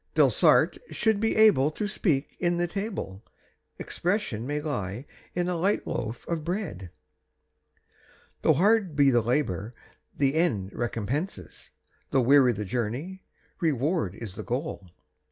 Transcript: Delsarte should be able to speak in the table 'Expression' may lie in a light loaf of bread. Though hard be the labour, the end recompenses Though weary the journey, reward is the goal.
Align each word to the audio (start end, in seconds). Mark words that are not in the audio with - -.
Delsarte 0.15 0.79
should 0.89 1.19
be 1.19 1.35
able 1.35 1.69
to 1.69 1.87
speak 1.87 2.35
in 2.39 2.57
the 2.57 2.65
table 2.65 3.21
'Expression' 3.77 4.47
may 4.47 4.59
lie 4.59 5.05
in 5.35 5.47
a 5.47 5.53
light 5.55 5.85
loaf 5.85 6.27
of 6.27 6.43
bread. 6.43 6.89
Though 8.41 8.53
hard 8.53 8.95
be 8.95 9.11
the 9.11 9.21
labour, 9.21 9.71
the 10.17 10.33
end 10.33 10.73
recompenses 10.73 11.69
Though 12.09 12.21
weary 12.21 12.53
the 12.53 12.65
journey, 12.65 13.21
reward 13.59 14.15
is 14.15 14.33
the 14.33 14.43
goal. 14.43 14.89